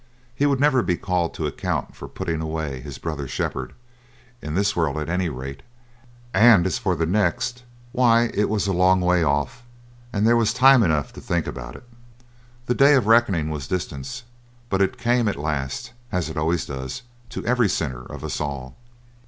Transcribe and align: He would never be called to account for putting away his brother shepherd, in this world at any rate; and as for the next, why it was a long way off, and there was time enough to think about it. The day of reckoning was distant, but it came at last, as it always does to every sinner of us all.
He 0.33 0.47
would 0.47 0.59
never 0.59 0.81
be 0.81 0.97
called 0.97 1.35
to 1.35 1.45
account 1.45 1.95
for 1.95 2.07
putting 2.07 2.41
away 2.41 2.79
his 2.81 2.97
brother 2.97 3.27
shepherd, 3.27 3.73
in 4.41 4.55
this 4.55 4.75
world 4.75 4.97
at 4.97 5.09
any 5.09 5.29
rate; 5.29 5.61
and 6.33 6.65
as 6.65 6.79
for 6.79 6.95
the 6.95 7.05
next, 7.05 7.61
why 7.91 8.31
it 8.33 8.49
was 8.49 8.65
a 8.65 8.73
long 8.73 8.99
way 8.99 9.23
off, 9.23 9.61
and 10.11 10.25
there 10.25 10.35
was 10.35 10.55
time 10.55 10.81
enough 10.81 11.13
to 11.13 11.21
think 11.21 11.45
about 11.45 11.75
it. 11.75 11.87
The 12.65 12.73
day 12.73 12.95
of 12.95 13.05
reckoning 13.05 13.51
was 13.51 13.67
distant, 13.67 14.23
but 14.69 14.81
it 14.81 14.97
came 14.97 15.27
at 15.27 15.35
last, 15.37 15.93
as 16.11 16.29
it 16.31 16.35
always 16.35 16.65
does 16.65 17.03
to 17.29 17.45
every 17.45 17.69
sinner 17.69 18.01
of 18.01 18.23
us 18.23 18.41
all. 18.41 18.75